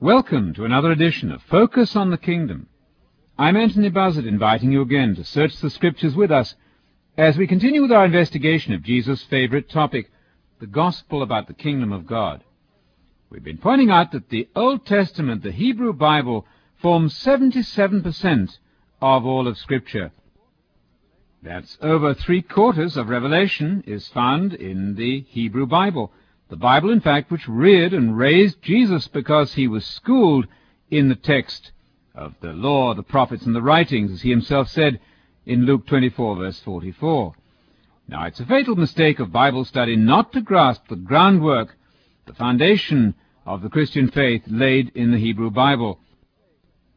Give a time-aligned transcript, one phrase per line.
[0.00, 2.68] Welcome to another edition of Focus on the Kingdom.
[3.36, 6.54] I'm Anthony Buzzard inviting you again to search the Scriptures with us
[7.16, 10.08] as we continue with our investigation of Jesus' favorite topic,
[10.60, 12.44] the Gospel about the Kingdom of God.
[13.28, 16.46] We've been pointing out that the Old Testament, the Hebrew Bible,
[16.80, 18.56] forms 77%
[19.02, 20.12] of all of Scripture.
[21.42, 26.12] That's over three quarters of Revelation is found in the Hebrew Bible.
[26.48, 30.46] The Bible, in fact, which reared and raised Jesus because he was schooled
[30.90, 31.72] in the text
[32.14, 34.98] of the law, the prophets, and the writings, as he himself said
[35.44, 37.34] in Luke 24, verse 44.
[38.08, 41.76] Now, it's a fatal mistake of Bible study not to grasp the groundwork,
[42.26, 46.00] the foundation of the Christian faith laid in the Hebrew Bible.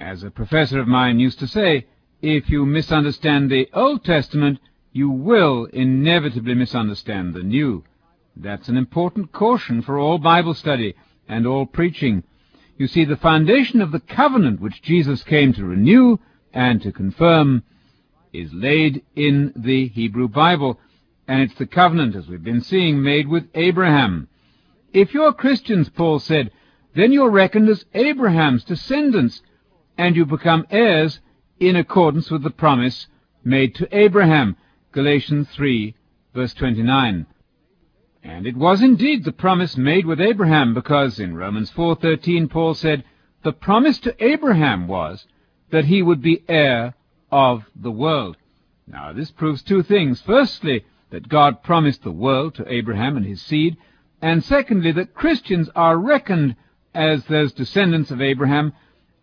[0.00, 1.86] As a professor of mine used to say,
[2.22, 4.58] if you misunderstand the Old Testament,
[4.92, 7.84] you will inevitably misunderstand the New.
[8.36, 10.94] That's an important caution for all Bible study
[11.28, 12.24] and all preaching.
[12.76, 16.18] You see, the foundation of the covenant which Jesus came to renew
[16.52, 17.62] and to confirm
[18.32, 20.80] is laid in the Hebrew Bible,
[21.28, 24.28] and it's the covenant, as we've been seeing, made with Abraham.
[24.92, 26.50] If you're Christians, Paul said,
[26.96, 29.42] then you're reckoned as Abraham's descendants,
[29.96, 31.20] and you become heirs
[31.60, 33.06] in accordance with the promise
[33.44, 34.56] made to Abraham.
[34.92, 35.94] Galatians 3,
[36.34, 37.26] verse 29.
[38.24, 43.04] And it was indeed the promise made with Abraham, because in Romans 4.13 Paul said,
[43.42, 45.26] The promise to Abraham was
[45.70, 46.94] that he would be heir
[47.30, 48.38] of the world.
[48.86, 50.22] Now this proves two things.
[50.22, 53.76] Firstly, that God promised the world to Abraham and his seed,
[54.22, 56.56] and secondly, that Christians are reckoned
[56.94, 58.72] as those descendants of Abraham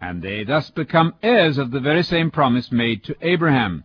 [0.00, 3.84] and they thus become heirs of the very same promise made to Abraham.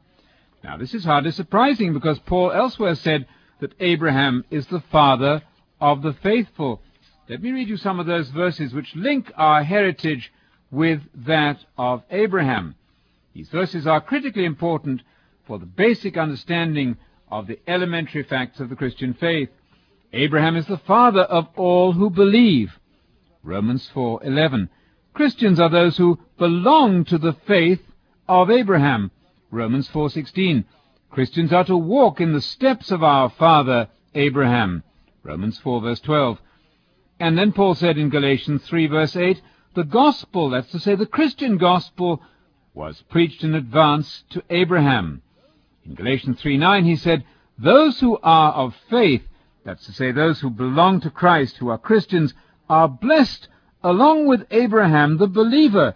[0.63, 3.27] Now, this is hardly surprising because Paul elsewhere said
[3.63, 5.41] that Abraham is the father
[5.79, 6.81] of the faithful.
[7.29, 10.33] Let me read you some of those verses which link our heritage
[10.69, 12.75] with that of Abraham.
[13.33, 15.01] These verses are critically important
[15.47, 16.97] for the basic understanding
[17.31, 19.47] of the elementary facts of the Christian faith.
[20.11, 22.77] Abraham is the father of all who believe.
[23.43, 24.67] Romans 4:11.
[25.13, 27.81] Christians are those who belong to the faith
[28.27, 29.09] of Abraham.
[29.51, 30.65] Romans 4:16.
[31.13, 34.81] Christians are to walk in the steps of our father Abraham.
[35.21, 36.39] Romans 4 verse 12.
[37.19, 39.39] And then Paul said in Galatians 3 verse 8,
[39.75, 42.19] the gospel, that's to say the Christian gospel,
[42.73, 45.21] was preached in advance to Abraham.
[45.85, 47.23] In Galatians 3 9 he said,
[47.59, 49.21] those who are of faith,
[49.63, 52.33] that's to say those who belong to Christ, who are Christians,
[52.67, 53.49] are blessed
[53.83, 55.93] along with Abraham the believer.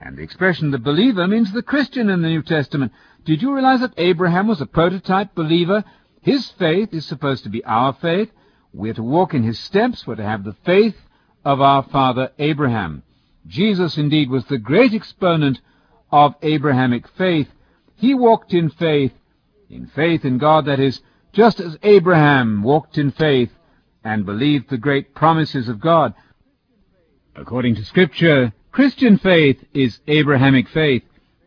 [0.00, 2.92] And the expression the believer means the Christian in the New Testament.
[3.24, 5.84] Did you realize that Abraham was a prototype believer?
[6.22, 8.30] His faith is supposed to be our faith.
[8.72, 10.06] We're to walk in his steps.
[10.06, 10.96] We're to have the faith
[11.44, 13.02] of our father Abraham.
[13.46, 15.60] Jesus indeed was the great exponent
[16.12, 17.48] of Abrahamic faith.
[17.96, 19.12] He walked in faith,
[19.68, 21.00] in faith in God, that is,
[21.32, 23.50] just as Abraham walked in faith
[24.04, 26.14] and believed the great promises of God.
[27.34, 31.02] According to Scripture, Christian faith is Abrahamic faith.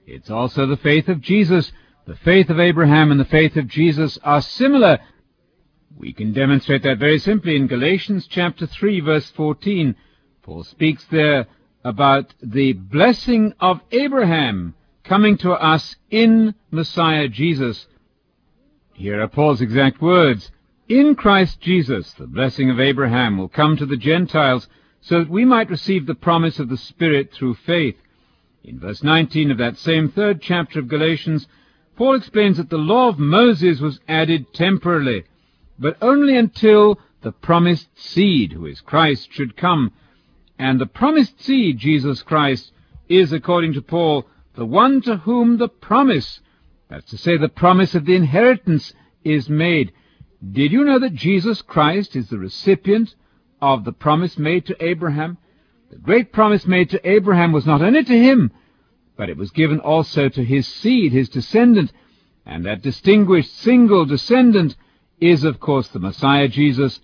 [0.06, 1.72] It's also the faith of Jesus.
[2.06, 5.00] The faith of Abraham and the faith of Jesus are similar.
[5.98, 9.96] We can demonstrate that very simply in Galatians chapter 3 verse 14.
[10.42, 11.48] Paul speaks there
[11.84, 17.88] about the blessing of Abraham coming to us in Messiah Jesus.
[18.94, 20.52] Here are Paul's exact words.
[20.90, 24.68] In Christ Jesus, the blessing of Abraham will come to the Gentiles
[25.02, 27.98] so that we might receive the promise of the Spirit through faith.
[28.64, 31.48] In verse 19 of that same third chapter of Galatians,
[31.96, 35.24] Paul explains that the law of Moses was added temporarily,
[35.80, 39.92] but only until the promised seed, who is Christ, should come.
[40.58, 42.72] And the promised seed, Jesus Christ,
[43.10, 46.42] is, according to Paul, the one to whom the promise,
[46.90, 49.92] that's to say, the promise of the inheritance, is made.
[50.52, 53.16] Did you know that Jesus Christ is the recipient
[53.62, 55.38] of the promise made to Abraham.
[55.90, 58.52] The great promise made to Abraham was not only to him,
[59.18, 61.92] but it was given also to his seed, his descendant,
[62.46, 64.76] and that distinguished single descendant
[65.20, 67.00] is, of course, the Messiah Jesus,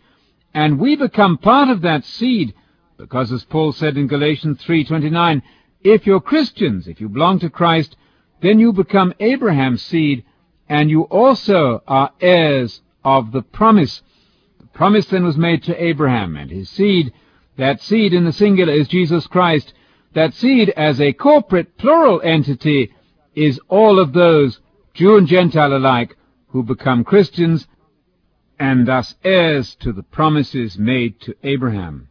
[0.53, 2.53] and we become part of that seed,
[2.97, 5.43] because as Paul said in Galatians 3.29,
[5.83, 7.95] if you're Christians, if you belong to Christ,
[8.41, 10.23] then you become Abraham's seed,
[10.67, 14.01] and you also are heirs of the promise.
[14.77, 17.11] Promise then was made to Abraham and his seed.
[17.57, 19.73] That seed in the singular is Jesus Christ.
[20.13, 22.93] That seed as a corporate plural entity
[23.33, 24.59] is all of those,
[24.93, 26.15] Jew and Gentile alike,
[26.49, 27.67] who become Christians
[28.59, 32.09] and thus heirs to the promises made to Abraham.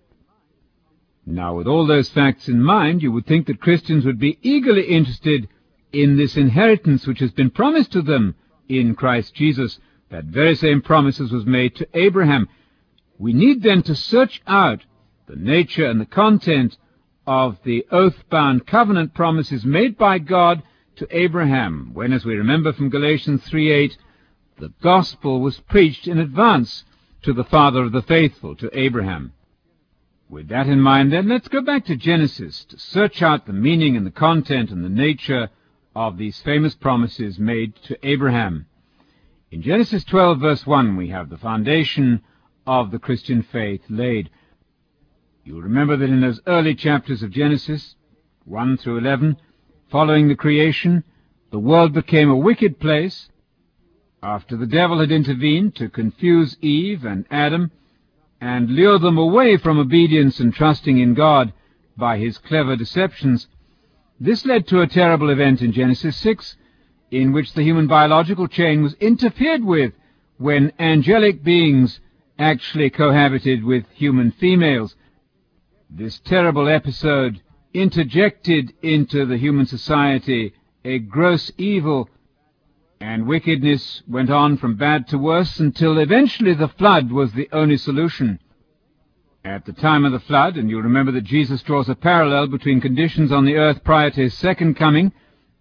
[1.24, 4.86] Now, with all those facts in mind, you would think that Christians would be eagerly
[4.86, 5.48] interested
[5.92, 8.34] in this inheritance which has been promised to them
[8.68, 9.78] in Christ Jesus.
[10.10, 12.48] That very same promises was made to Abraham.
[13.18, 14.84] We need then to search out
[15.26, 16.76] the nature and the content
[17.26, 20.62] of the oath-bound covenant promises made by God
[20.96, 23.96] to Abraham, when, as we remember from Galatians 3.8,
[24.58, 26.84] the gospel was preached in advance
[27.22, 29.32] to the father of the faithful, to Abraham.
[30.28, 33.96] With that in mind, then, let's go back to Genesis to search out the meaning
[33.96, 35.50] and the content and the nature
[35.94, 38.66] of these famous promises made to Abraham.
[39.52, 42.22] In Genesis 12, verse 1, we have the foundation
[42.66, 44.28] of the Christian faith laid.
[45.44, 47.94] You'll remember that in those early chapters of Genesis,
[48.44, 49.36] 1 through 11,
[49.88, 51.04] following the creation,
[51.52, 53.28] the world became a wicked place.
[54.20, 57.70] After the devil had intervened to confuse Eve and Adam
[58.40, 61.52] and lure them away from obedience and trusting in God
[61.96, 63.46] by his clever deceptions,
[64.18, 66.56] this led to a terrible event in Genesis 6,
[67.10, 69.92] in which the human biological chain was interfered with
[70.38, 72.00] when angelic beings
[72.38, 74.94] actually cohabited with human females.
[75.88, 77.40] This terrible episode
[77.72, 80.52] interjected into the human society
[80.84, 82.08] a gross evil,
[83.00, 87.76] and wickedness went on from bad to worse until eventually the flood was the only
[87.76, 88.38] solution.
[89.44, 92.80] At the time of the flood, and you'll remember that Jesus draws a parallel between
[92.80, 95.12] conditions on the earth prior to his second coming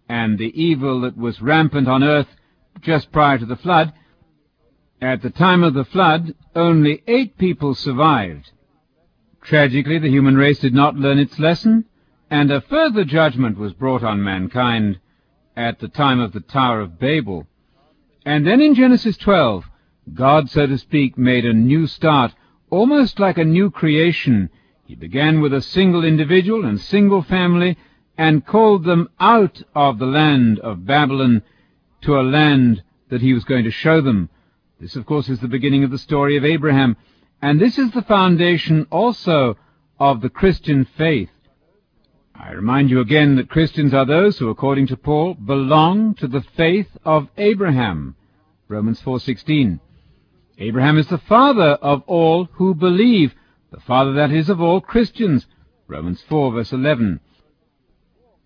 [0.07, 2.28] and the evil that was rampant on earth
[2.81, 3.94] just prior to the flood,
[5.02, 8.52] at the time of the flood, only eight people survived.
[9.42, 11.86] Tragically, the human race did not learn its lesson,
[12.30, 15.00] and a further judgment was brought on mankind
[15.56, 17.46] at the time of the Tower of Babel.
[18.25, 19.66] And then in Genesis 12,
[20.13, 22.34] God, so to speak, made a new start,
[22.69, 24.50] almost like a new creation.
[24.86, 27.78] He began with a single individual and single family,
[28.17, 31.41] and called them out of the land of Babylon
[32.01, 34.29] to a land that he was going to show them.
[34.79, 36.97] This, of course, is the beginning of the story of Abraham.
[37.41, 39.57] And this is the foundation also
[40.00, 41.29] of the Christian faith.
[42.33, 46.41] I remind you again that Christians are those who, according to Paul, belong to the
[46.41, 48.15] faith of Abraham.
[48.67, 49.79] Romans 4:16.
[50.57, 53.33] Abraham is the father of all who believe,
[53.71, 55.47] the father that is of all Christians.
[55.88, 57.19] Romans 4 verse 11.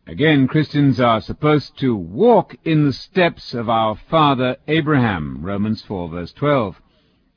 [0.09, 5.43] Again, Christians are supposed to walk in the steps of our father Abraham.
[5.43, 6.81] Romans 4 verse 12.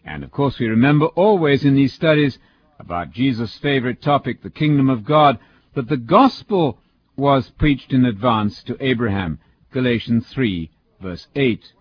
[0.06, 2.38] And of course we remember always in these studies
[2.80, 5.38] about Jesus' favorite topic, the kingdom of God,
[5.74, 6.78] that the gospel
[7.14, 9.38] was preached in advance to Abraham.
[9.70, 11.74] Galatians 3 verse 8.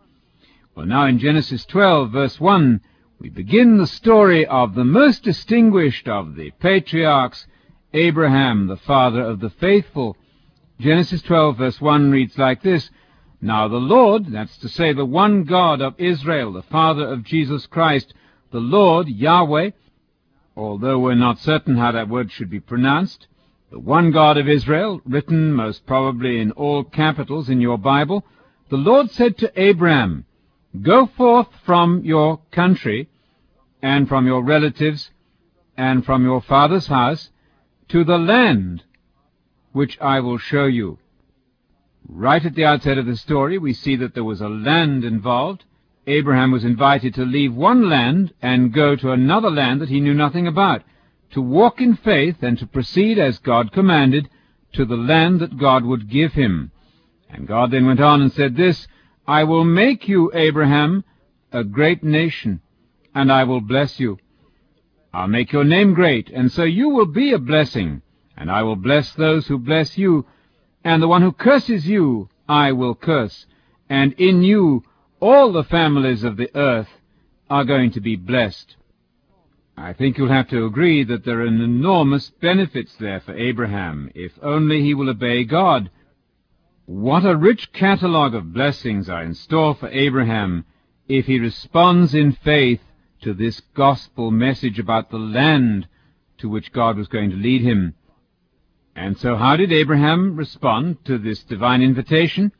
[0.75, 2.81] Well, now in Genesis 12 verse 1,
[3.17, 7.47] we begin the story of the most distinguished of the patriarchs,
[7.93, 10.17] Abraham, the father of the faithful.
[10.81, 12.89] Genesis 12 verse 1 reads like this,
[13.39, 17.67] now the Lord, that's to say the one God of Israel, the Father of Jesus
[17.67, 18.15] Christ,
[18.51, 19.71] the Lord, Yahweh,
[20.57, 23.27] although we're not certain how that word should be pronounced,
[23.71, 28.25] the one God of Israel, written most probably in all capitals in your Bible,
[28.69, 30.25] the Lord said to Abraham,
[30.81, 33.07] Go forth from your country,
[33.83, 35.11] and from your relatives,
[35.77, 37.29] and from your father's house,
[37.89, 38.83] to the land
[39.71, 40.99] which I will show you.
[42.07, 45.65] Right at the outset of the story, we see that there was a land involved.
[46.07, 50.13] Abraham was invited to leave one land and go to another land that he knew
[50.13, 50.83] nothing about,
[51.31, 54.29] to walk in faith and to proceed as God commanded
[54.73, 56.71] to the land that God would give him.
[57.29, 58.87] And God then went on and said this,
[59.27, 61.03] I will make you, Abraham,
[61.51, 62.61] a great nation,
[63.13, 64.17] and I will bless you.
[65.13, 68.01] I'll make your name great, and so you will be a blessing,
[68.41, 70.25] and I will bless those who bless you,
[70.83, 73.45] and the one who curses you I will curse,
[73.87, 74.83] and in you
[75.19, 76.89] all the families of the earth
[77.51, 78.77] are going to be blessed.
[79.77, 84.31] I think you'll have to agree that there are enormous benefits there for Abraham, if
[84.41, 85.91] only he will obey God.
[86.87, 90.65] What a rich catalogue of blessings are in store for Abraham
[91.07, 92.81] if he responds in faith
[93.21, 95.87] to this gospel message about the land
[96.39, 97.93] to which God was going to lead him.
[99.01, 102.51] And so how did Abraham respond to this divine invitation?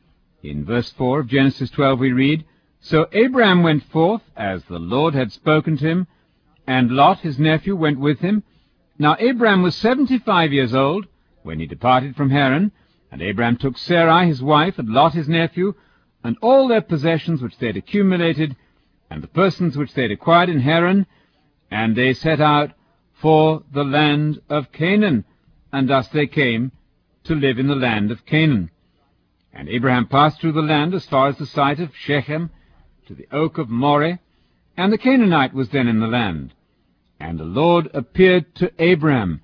[0.42, 2.44] In verse 4 of Genesis 12 we read,
[2.80, 6.08] So Abraham went forth, as the Lord had spoken to him,
[6.66, 8.42] and Lot his nephew went with him.
[8.98, 11.06] Now Abraham was seventy-five years old
[11.44, 12.72] when he departed from Haran,
[13.12, 15.74] and Abraham took Sarai his wife, and Lot his nephew,
[16.24, 18.56] and all their possessions which they had accumulated,
[19.08, 21.06] and the persons which they had acquired in Haran,
[21.70, 22.72] and they set out
[23.12, 25.24] for the land of Canaan,
[25.72, 26.72] and thus they came
[27.24, 28.70] to live in the land of Canaan.
[29.52, 32.50] And Abraham passed through the land as far as the site of Shechem,
[33.06, 34.18] to the oak of Moreh,
[34.76, 36.54] and the Canaanite was then in the land.
[37.20, 39.40] And the Lord appeared to Abraham.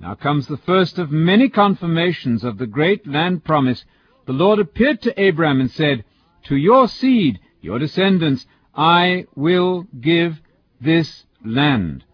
[0.00, 3.84] Now comes the first of many confirmations of the great land promise.
[4.26, 6.04] The Lord appeared to Abraham and said,
[6.44, 10.40] To your seed, your descendants, I will give
[10.80, 12.04] this land.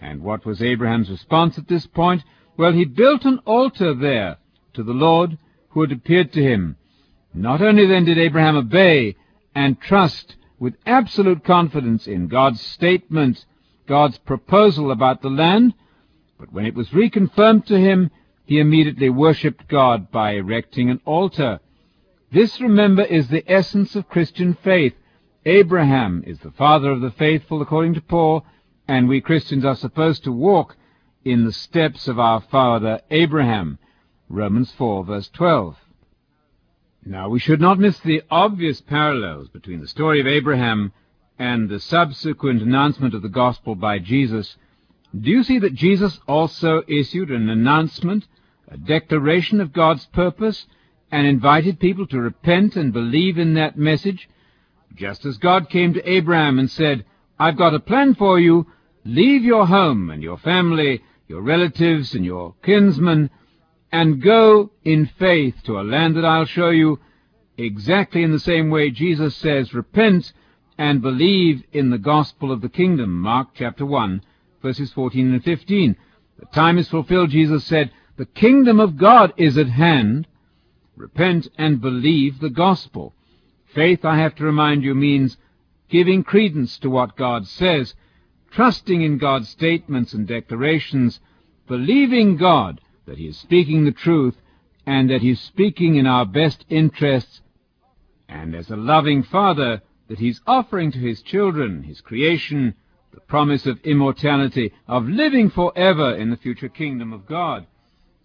[0.00, 2.22] And what was Abraham's response at this point?
[2.56, 4.36] Well, he built an altar there
[4.74, 5.38] to the Lord
[5.70, 6.76] who had appeared to him.
[7.34, 9.16] Not only then did Abraham obey
[9.54, 13.44] and trust with absolute confidence in God's statement,
[13.86, 15.74] God's proposal about the land,
[16.38, 18.10] but when it was reconfirmed to him,
[18.44, 21.60] he immediately worshipped God by erecting an altar.
[22.30, 24.94] This, remember, is the essence of Christian faith.
[25.46, 28.44] Abraham is the father of the faithful, according to Paul,
[28.86, 30.76] and we Christians are supposed to walk
[31.24, 33.78] in the steps of our father Abraham.
[34.28, 35.76] Romans 4, verse 12.
[37.04, 40.92] Now, we should not miss the obvious parallels between the story of Abraham
[41.38, 44.56] and the subsequent announcement of the gospel by Jesus.
[45.18, 48.26] Do you see that Jesus also issued an announcement,
[48.68, 50.66] a declaration of God's purpose,
[51.10, 54.28] and invited people to repent and believe in that message?
[54.94, 57.04] Just as God came to Abraham and said,
[57.38, 58.66] I've got a plan for you,
[59.04, 61.02] leave your home and your family,
[61.32, 63.30] your relatives and your kinsmen,
[63.90, 67.00] and go in faith to a land that I'll show you,
[67.56, 70.34] exactly in the same way Jesus says, repent
[70.76, 73.18] and believe in the gospel of the kingdom.
[73.18, 74.22] Mark chapter 1,
[74.60, 75.96] verses 14 and 15.
[76.38, 80.26] The time is fulfilled, Jesus said, the kingdom of God is at hand.
[80.96, 83.14] Repent and believe the gospel.
[83.74, 85.38] Faith, I have to remind you, means
[85.88, 87.94] giving credence to what God says,
[88.52, 91.20] trusting in God's statements and declarations,
[91.66, 94.36] believing God that He is speaking the truth,
[94.86, 97.40] and that He is speaking in our best interests,
[98.28, 102.74] and as a loving Father, that He's offering to His children, His creation,
[103.12, 107.66] the promise of immortality, of living forever in the future kingdom of God.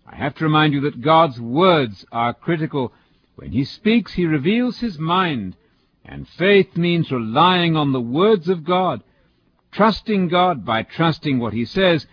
[0.06, 2.94] I have to remind you that God's words are critical.
[3.36, 5.56] When He speaks, He reveals His mind,
[6.06, 9.04] and faith means relying on the words of God,
[9.78, 12.08] trusting God by trusting what He says,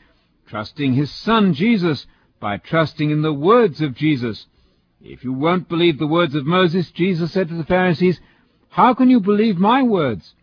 [0.46, 2.06] trusting His Son Jesus
[2.38, 4.44] by trusting in the words of Jesus.
[5.00, 8.20] If you won't believe the words of Moses, Jesus said to the Pharisees,
[8.68, 10.34] how can you believe my words?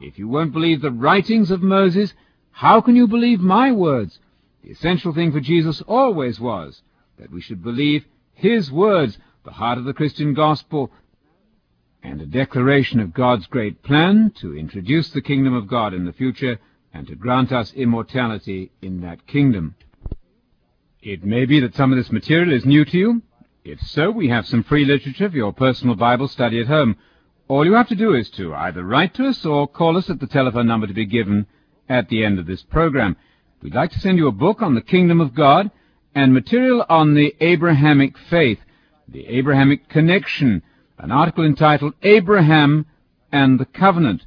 [0.00, 2.14] If you won't believe the writings of Moses,
[2.50, 4.18] how can you believe my words?
[4.64, 6.80] The essential thing for Jesus always was
[7.18, 10.90] that we should believe his words, the heart of the Christian gospel,
[12.02, 16.14] and a declaration of God's great plan to introduce the kingdom of God in the
[16.14, 16.58] future
[16.92, 19.74] and to grant us immortality in that kingdom.
[21.02, 23.22] It may be that some of this material is new to you.
[23.64, 26.96] If so, we have some free literature for your personal Bible study at home.
[27.48, 30.20] All you have to do is to either write to us or call us at
[30.20, 31.46] the telephone number to be given
[31.88, 33.16] at the end of this program.
[33.62, 35.70] We'd like to send you a book on the kingdom of God
[36.14, 38.58] and material on the Abrahamic faith,
[39.08, 40.62] the Abrahamic connection,
[40.98, 42.86] an article entitled Abraham
[43.32, 44.24] and the Covenant.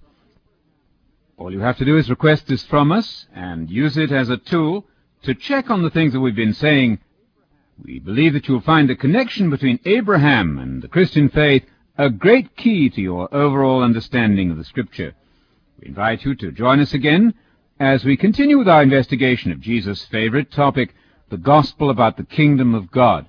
[1.38, 4.38] All you have to do is request this from us and use it as a
[4.38, 4.86] tool
[5.24, 7.00] to check on the things that we've been saying,
[7.84, 11.64] we believe that you'll find the connection between Abraham and the Christian faith
[11.98, 15.16] a great key to your overall understanding of the Scripture.
[15.80, 17.34] We invite you to join us again
[17.80, 20.94] as we continue with our investigation of Jesus' favorite topic,
[21.30, 23.26] the gospel about the kingdom of God.